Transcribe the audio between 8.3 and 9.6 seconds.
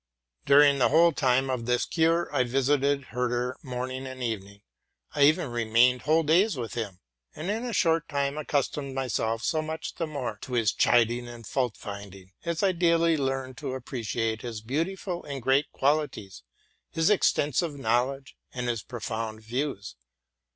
accustomed myself